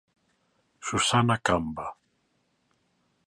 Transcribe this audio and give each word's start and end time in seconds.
Susana 0.87 1.37
Camba. 1.45 1.85